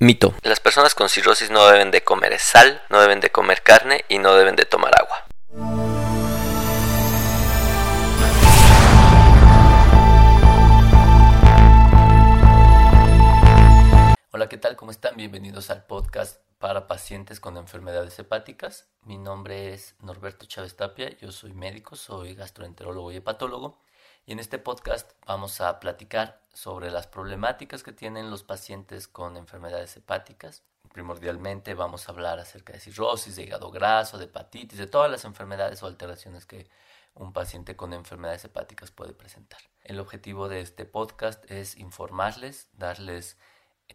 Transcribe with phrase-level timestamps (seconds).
[0.00, 0.32] Mito.
[0.44, 4.18] Las personas con cirrosis no deben de comer sal, no deben de comer carne y
[4.18, 5.24] no deben de tomar agua.
[14.30, 14.76] Hola, ¿qué tal?
[14.76, 15.16] ¿Cómo están?
[15.16, 18.86] Bienvenidos al podcast para pacientes con enfermedades hepáticas.
[19.02, 23.80] Mi nombre es Norberto Chávez Tapia, yo soy médico, soy gastroenterólogo y hepatólogo
[24.28, 29.38] y en este podcast vamos a platicar sobre las problemáticas que tienen los pacientes con
[29.38, 30.64] enfermedades hepáticas.
[30.92, 35.24] Primordialmente vamos a hablar acerca de cirrosis, de hígado graso, de hepatitis, de todas las
[35.24, 36.68] enfermedades o alteraciones que
[37.14, 39.60] un paciente con enfermedades hepáticas puede presentar.
[39.82, 43.38] El objetivo de este podcast es informarles, darles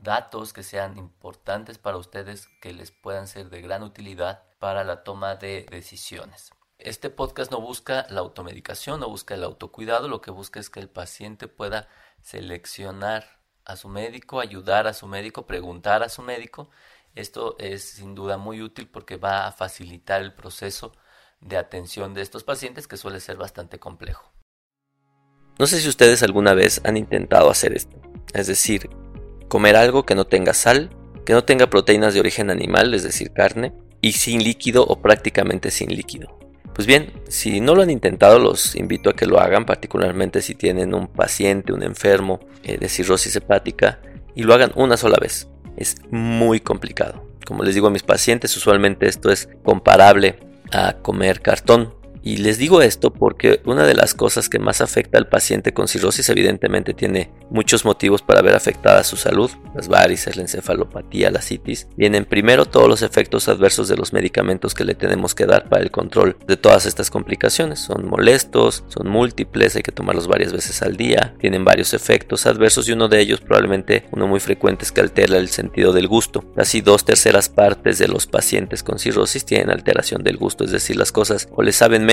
[0.00, 5.04] datos que sean importantes para ustedes, que les puedan ser de gran utilidad para la
[5.04, 6.52] toma de decisiones.
[6.84, 10.80] Este podcast no busca la automedicación, no busca el autocuidado, lo que busca es que
[10.80, 11.88] el paciente pueda
[12.22, 16.70] seleccionar a su médico, ayudar a su médico, preguntar a su médico.
[17.14, 20.92] Esto es sin duda muy útil porque va a facilitar el proceso
[21.40, 24.32] de atención de estos pacientes que suele ser bastante complejo.
[25.60, 27.96] No sé si ustedes alguna vez han intentado hacer esto,
[28.34, 28.90] es decir,
[29.48, 30.90] comer algo que no tenga sal,
[31.24, 35.70] que no tenga proteínas de origen animal, es decir, carne, y sin líquido o prácticamente
[35.70, 36.41] sin líquido.
[36.74, 40.54] Pues bien, si no lo han intentado, los invito a que lo hagan, particularmente si
[40.54, 44.00] tienen un paciente, un enfermo eh, de cirrosis hepática,
[44.34, 45.48] y lo hagan una sola vez.
[45.76, 47.26] Es muy complicado.
[47.46, 50.38] Como les digo a mis pacientes, usualmente esto es comparable
[50.70, 51.94] a comer cartón.
[52.22, 55.88] Y les digo esto porque una de las cosas que más afecta al paciente con
[55.88, 59.50] cirrosis evidentemente tiene muchos motivos para ver afectada su salud.
[59.74, 61.88] Las varices, la encefalopatía, la citis.
[61.96, 65.82] Vienen primero todos los efectos adversos de los medicamentos que le tenemos que dar para
[65.82, 67.80] el control de todas estas complicaciones.
[67.80, 71.34] Son molestos, son múltiples, hay que tomarlos varias veces al día.
[71.40, 75.38] Tienen varios efectos adversos y uno de ellos probablemente uno muy frecuente es que altera
[75.38, 76.44] el sentido del gusto.
[76.54, 80.96] Casi dos terceras partes de los pacientes con cirrosis tienen alteración del gusto, es decir,
[80.96, 82.04] las cosas o les saben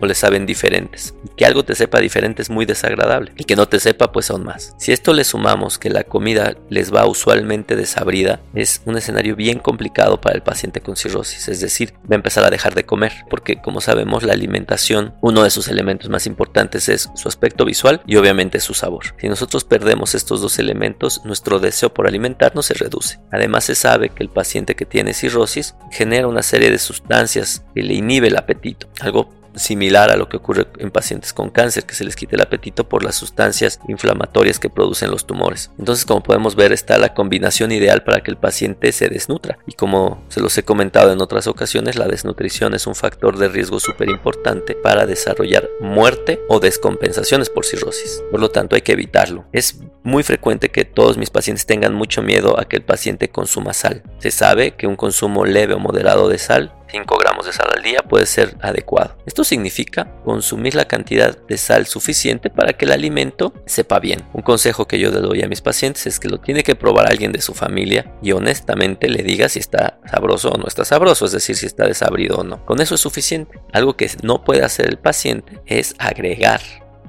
[0.00, 1.14] o le saben diferentes.
[1.36, 3.32] Que algo te sepa diferente es muy desagradable.
[3.36, 4.74] Y que no te sepa, pues aún más.
[4.78, 9.58] Si esto le sumamos que la comida les va usualmente desabrida, es un escenario bien
[9.58, 11.48] complicado para el paciente con cirrosis.
[11.48, 13.12] Es decir, va a empezar a dejar de comer.
[13.28, 18.02] Porque como sabemos, la alimentación, uno de sus elementos más importantes es su aspecto visual
[18.06, 19.14] y obviamente su sabor.
[19.18, 23.20] Si nosotros perdemos estos dos elementos, nuestro deseo por alimentarnos se reduce.
[23.30, 27.82] Además se sabe que el paciente que tiene cirrosis genera una serie de sustancias que
[27.82, 28.88] le inhibe el apetito.
[29.00, 32.42] Algo similar a lo que ocurre en pacientes con cáncer, que se les quita el
[32.42, 35.70] apetito por las sustancias inflamatorias que producen los tumores.
[35.78, 39.58] Entonces, como podemos ver, está la combinación ideal para que el paciente se desnutra.
[39.66, 43.48] Y como se los he comentado en otras ocasiones, la desnutrición es un factor de
[43.48, 48.22] riesgo súper importante para desarrollar muerte o descompensaciones por cirrosis.
[48.30, 49.44] Por lo tanto, hay que evitarlo.
[49.52, 53.72] Es muy frecuente que todos mis pacientes tengan mucho miedo a que el paciente consuma
[53.72, 54.02] sal.
[54.18, 57.82] Se sabe que un consumo leve o moderado de sal 5 gramos de sal al
[57.82, 59.16] día puede ser adecuado.
[59.24, 64.22] Esto significa consumir la cantidad de sal suficiente para que el alimento sepa bien.
[64.34, 67.08] Un consejo que yo le doy a mis pacientes es que lo tiene que probar
[67.08, 71.24] alguien de su familia y honestamente le diga si está sabroso o no está sabroso,
[71.24, 72.64] es decir, si está desabrido o no.
[72.66, 73.58] Con eso es suficiente.
[73.72, 76.60] Algo que no puede hacer el paciente es agregar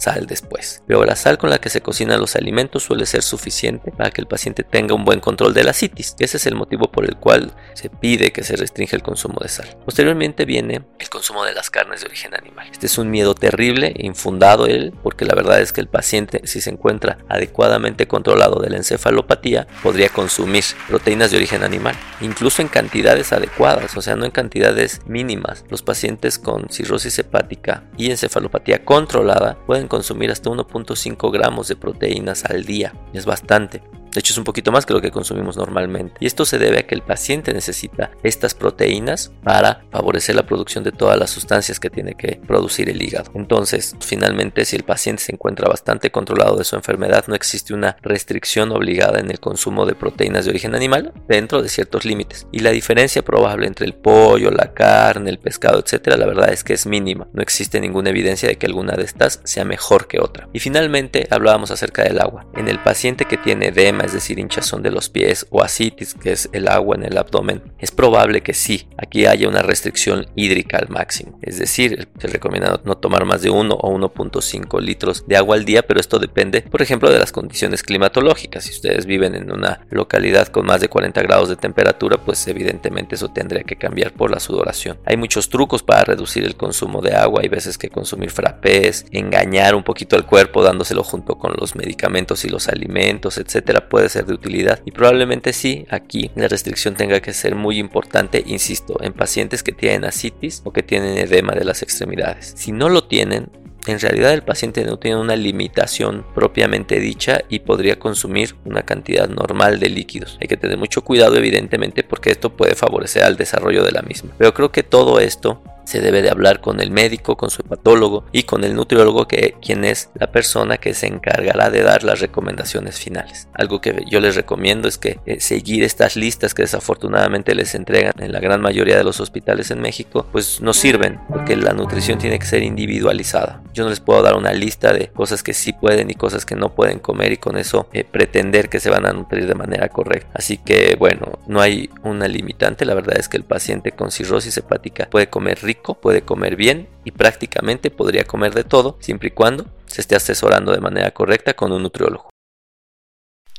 [0.00, 0.82] sal después.
[0.86, 4.20] Pero la sal con la que se cocinan los alimentos suele ser suficiente para que
[4.20, 6.16] el paciente tenga un buen control de la citis.
[6.18, 9.48] Ese es el motivo por el cual se pide que se restringe el consumo de
[9.48, 9.76] sal.
[9.84, 12.68] Posteriormente viene el consumo de las carnes de origen animal.
[12.70, 16.60] Este es un miedo terrible, infundado él, porque la verdad es que el paciente, si
[16.60, 20.50] se encuentra adecuadamente controlado de la encefalopatía, podría consumir
[20.88, 25.64] proteínas de origen animal, incluso en cantidades adecuadas, o sea, no en cantidades mínimas.
[25.68, 32.46] Los pacientes con cirrosis hepática y encefalopatía controlada pueden consumir hasta 1.5 gramos de proteínas
[32.46, 32.94] al día.
[33.12, 33.82] Es bastante.
[34.12, 36.16] De hecho, es un poquito más que lo que consumimos normalmente.
[36.20, 40.84] Y esto se debe a que el paciente necesita estas proteínas para favorecer la producción
[40.84, 43.30] de todas las sustancias que tiene que producir el hígado.
[43.34, 47.96] Entonces, finalmente, si el paciente se encuentra bastante controlado de su enfermedad, no existe una
[48.02, 52.46] restricción obligada en el consumo de proteínas de origen animal dentro de ciertos límites.
[52.52, 56.64] Y la diferencia probable entre el pollo, la carne, el pescado, etcétera, la verdad es
[56.64, 57.28] que es mínima.
[57.32, 60.48] No existe ninguna evidencia de que alguna de estas sea mejor que otra.
[60.52, 62.46] Y finalmente, hablábamos acerca del agua.
[62.56, 66.32] En el paciente que tiene edema, es decir, hinchazón de los pies, o asitis, que
[66.32, 70.78] es el agua en el abdomen, es probable que sí, aquí haya una restricción hídrica
[70.78, 71.38] al máximo.
[71.42, 75.64] Es decir, se recomienda no tomar más de 1 o 1.5 litros de agua al
[75.64, 78.64] día, pero esto depende, por ejemplo, de las condiciones climatológicas.
[78.64, 83.14] Si ustedes viven en una localidad con más de 40 grados de temperatura, pues evidentemente
[83.14, 84.98] eso tendría que cambiar por la sudoración.
[85.04, 89.74] Hay muchos trucos para reducir el consumo de agua, hay veces que consumir frappés, engañar
[89.74, 94.24] un poquito al cuerpo dándoselo junto con los medicamentos y los alimentos, etcétera puede ser
[94.24, 99.12] de utilidad y probablemente sí, aquí la restricción tenga que ser muy importante, insisto, en
[99.12, 102.54] pacientes que tienen asitis o que tienen edema de las extremidades.
[102.56, 103.50] Si no lo tienen,
[103.86, 109.28] en realidad el paciente no tiene una limitación propiamente dicha y podría consumir una cantidad
[109.28, 110.38] normal de líquidos.
[110.40, 114.32] Hay que tener mucho cuidado evidentemente porque esto puede favorecer al desarrollo de la misma.
[114.38, 118.24] Pero creo que todo esto se debe de hablar con el médico, con su hepatólogo
[118.30, 122.20] y con el nutriólogo que quien es la persona que se encargará de dar las
[122.20, 123.48] recomendaciones finales.
[123.54, 128.12] Algo que yo les recomiendo es que eh, seguir estas listas que desafortunadamente les entregan
[128.20, 132.18] en la gran mayoría de los hospitales en México, pues no sirven porque la nutrición
[132.18, 133.60] tiene que ser individualizada.
[133.74, 136.54] Yo no les puedo dar una lista de cosas que sí pueden y cosas que
[136.54, 139.88] no pueden comer y con eso eh, pretender que se van a nutrir de manera
[139.88, 140.30] correcta.
[140.34, 144.56] Así que bueno, no hay una limitante, la verdad es que el paciente con cirrosis
[144.56, 149.66] hepática puede comer puede comer bien y prácticamente podría comer de todo, siempre y cuando
[149.86, 152.30] se esté asesorando de manera correcta con un nutriólogo.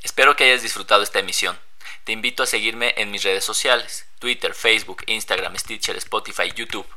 [0.04, 1.58] Espero que hayas disfrutado esta emisión.
[2.04, 6.88] Te invito a seguirme en mis redes sociales, Twitter, Facebook, Instagram, Stitcher, Spotify, YouTube,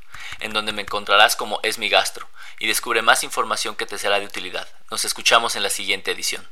[0.40, 2.26] en donde me encontrarás como Es mi gastro
[2.58, 4.68] y descubre más información que te será de utilidad.
[4.90, 6.46] Nos escuchamos en la siguiente edición.